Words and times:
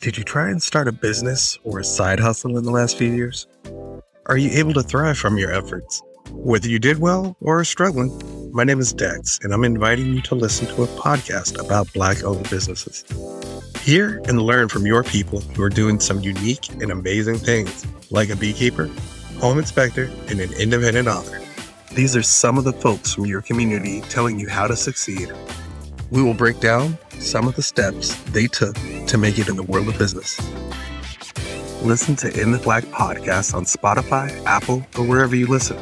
Did 0.00 0.16
you 0.16 0.22
try 0.22 0.48
and 0.48 0.62
start 0.62 0.86
a 0.86 0.92
business 0.92 1.58
or 1.64 1.80
a 1.80 1.84
side 1.84 2.20
hustle 2.20 2.56
in 2.56 2.62
the 2.62 2.70
last 2.70 2.96
few 2.96 3.12
years? 3.12 3.48
Are 4.26 4.36
you 4.36 4.48
able 4.52 4.72
to 4.74 4.82
thrive 4.84 5.18
from 5.18 5.36
your 5.38 5.50
efforts? 5.50 6.00
Whether 6.30 6.68
you 6.68 6.78
did 6.78 7.00
well 7.00 7.36
or 7.40 7.58
are 7.58 7.64
struggling, 7.64 8.16
my 8.52 8.62
name 8.62 8.78
is 8.78 8.92
Dex, 8.92 9.40
and 9.42 9.52
I'm 9.52 9.64
inviting 9.64 10.14
you 10.14 10.22
to 10.22 10.36
listen 10.36 10.68
to 10.68 10.84
a 10.84 10.86
podcast 10.86 11.58
about 11.58 11.92
Black 11.92 12.22
owned 12.22 12.48
businesses. 12.48 13.04
Hear 13.80 14.22
and 14.28 14.40
learn 14.40 14.68
from 14.68 14.86
your 14.86 15.02
people 15.02 15.40
who 15.40 15.64
are 15.64 15.68
doing 15.68 15.98
some 15.98 16.20
unique 16.20 16.70
and 16.74 16.92
amazing 16.92 17.38
things, 17.38 17.84
like 18.12 18.30
a 18.30 18.36
beekeeper, 18.36 18.88
home 19.40 19.58
inspector, 19.58 20.08
and 20.28 20.38
an 20.38 20.52
independent 20.60 21.08
author. 21.08 21.40
These 21.92 22.14
are 22.14 22.22
some 22.22 22.56
of 22.56 22.62
the 22.62 22.72
folks 22.72 23.12
from 23.12 23.26
your 23.26 23.42
community 23.42 24.02
telling 24.02 24.38
you 24.38 24.48
how 24.48 24.68
to 24.68 24.76
succeed. 24.76 25.32
We 26.12 26.22
will 26.22 26.34
break 26.34 26.60
down 26.60 26.96
some 27.18 27.48
of 27.48 27.56
the 27.56 27.62
steps 27.62 28.14
they 28.30 28.46
took 28.46 28.76
to 29.08 29.18
make 29.18 29.38
it 29.38 29.48
in 29.48 29.56
the 29.56 29.62
world 29.62 29.88
of 29.88 29.98
business. 29.98 30.38
Listen 31.82 32.14
to 32.16 32.40
In 32.40 32.52
the 32.52 32.58
Black 32.58 32.84
podcast 32.84 33.54
on 33.54 33.64
Spotify, 33.64 34.28
Apple, 34.44 34.86
or 34.98 35.04
wherever 35.04 35.34
you 35.34 35.46
listen. 35.46 35.78